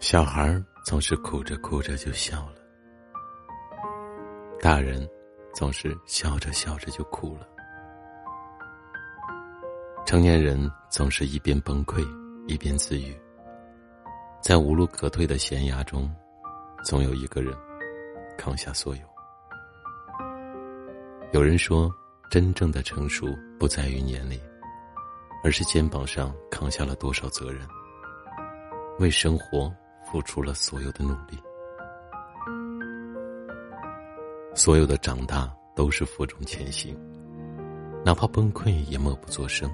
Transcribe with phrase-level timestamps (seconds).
[0.00, 2.54] 小孩总是哭着哭着就笑了，
[4.58, 5.06] 大人
[5.54, 7.46] 总是笑着笑着就哭了，
[10.06, 12.02] 成年人总是一边崩溃
[12.48, 13.14] 一边自愈。
[14.40, 16.10] 在无路可退的悬崖中，
[16.82, 17.54] 总有一个人
[18.38, 19.02] 扛下所有。
[21.32, 21.92] 有人说，
[22.30, 23.26] 真正的成熟
[23.58, 24.40] 不在于年龄，
[25.44, 27.68] 而是肩膀上扛下了多少责任，
[28.98, 29.70] 为生活
[30.10, 31.38] 付出了所有的努力。
[34.56, 36.96] 所有的长大都是负重前行，
[38.04, 39.70] 哪怕崩溃也默不作声，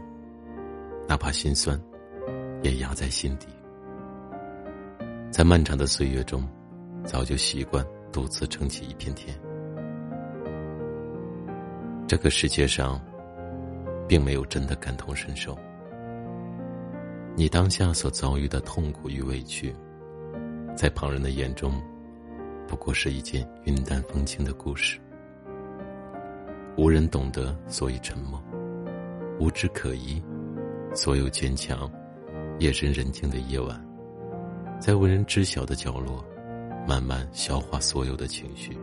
[1.08, 1.80] 哪怕心酸，
[2.62, 3.46] 也压在心底。
[5.30, 6.46] 在漫长的岁月中，
[7.04, 9.34] 早就习惯独自撑起一片天。
[12.06, 13.00] 这个世界上，
[14.06, 15.56] 并没有真的感同身受。
[17.34, 19.74] 你当下所遭遇的痛苦与委屈，
[20.76, 21.80] 在旁人的眼中，
[22.68, 25.00] 不过是一件云淡风轻的故事。
[26.76, 28.38] 无人懂得，所以沉默；
[29.40, 30.22] 无枝可依，
[30.94, 31.90] 所有坚强。
[32.58, 33.82] 夜深人静的夜晚。
[34.78, 36.22] 在无人知晓的角落，
[36.86, 38.78] 慢慢消化所有的情绪。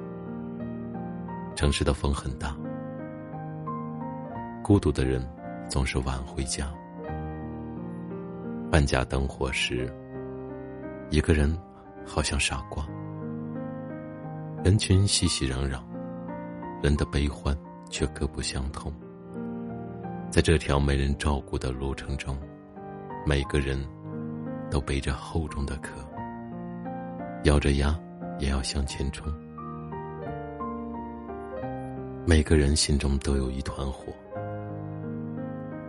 [1.56, 2.58] 城市的风很大，
[4.64, 5.24] 孤独的人
[5.70, 6.72] 总是晚回家。
[8.72, 9.92] 万家灯火时，
[11.12, 11.56] 一个人
[12.06, 12.86] 好像傻瓜。
[14.64, 15.80] 人群熙熙攘攘，
[16.82, 17.58] 人的悲欢
[17.90, 18.94] 却各不相同。
[20.30, 22.38] 在这条没人照顾的路程中，
[23.26, 23.78] 每个人。
[24.72, 25.92] 都背着厚重的壳，
[27.44, 27.96] 咬着牙
[28.40, 29.32] 也要向前冲。
[32.26, 34.12] 每个人心中都有一团火，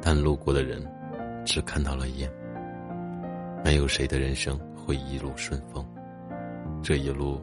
[0.03, 0.87] 但路过的人
[1.47, 2.31] 只看到了烟。
[3.65, 5.83] 没有谁的人生会一路顺风，
[6.85, 7.41] 这一路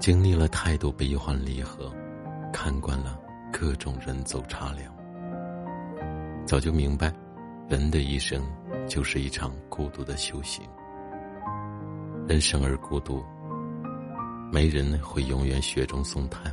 [0.00, 1.88] 经历了太多悲欢离合，
[2.52, 3.16] 看惯了
[3.52, 4.92] 各种人走茶凉，
[6.44, 7.12] 早就明白，
[7.68, 8.42] 人的一生。
[8.88, 10.64] 就是一场孤独的修行。
[12.26, 13.24] 人生而孤独，
[14.50, 16.52] 没人会永远雪中送炭。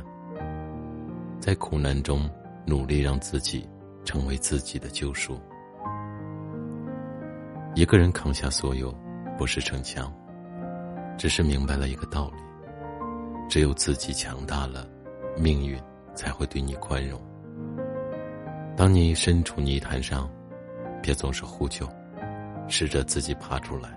[1.40, 2.30] 在苦难中
[2.64, 3.68] 努力让自己
[4.04, 5.40] 成为自己的救赎。
[7.74, 8.94] 一个人扛下所有，
[9.36, 10.10] 不是逞强，
[11.20, 12.36] 只是明白了一个道理：
[13.46, 14.88] 只有自己强大了，
[15.36, 15.78] 命运
[16.14, 17.20] 才会对你宽容。
[18.74, 20.30] 当你身处泥潭上，
[21.02, 21.86] 别总是呼救。
[22.68, 23.90] 试着自己爬出来。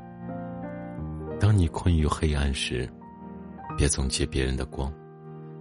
[1.39, 2.89] 当你困于黑暗时，
[3.78, 4.91] 别总借别人的光，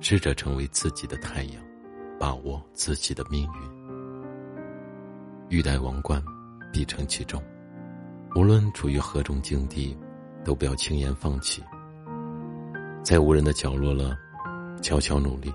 [0.01, 1.63] 试着成为自己的太阳，
[2.19, 3.61] 把握自己的命运。
[5.49, 6.21] 欲戴王冠，
[6.73, 7.41] 必承其重。
[8.35, 9.97] 无论处于何种境地，
[10.45, 11.63] 都不要轻言放弃。
[13.03, 14.17] 在无人的角落了，
[14.81, 15.53] 悄悄努力，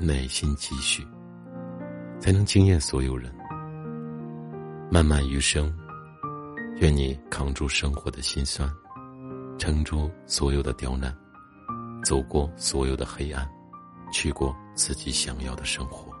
[0.00, 1.06] 耐心积蓄，
[2.20, 3.32] 才能惊艳所有人。
[4.90, 5.72] 漫漫余生。
[6.78, 8.68] 愿你扛住生活的辛酸，
[9.56, 11.14] 撑住所有的刁难，
[12.02, 13.48] 走过所有的黑暗，
[14.10, 16.11] 去过自己想要的生活。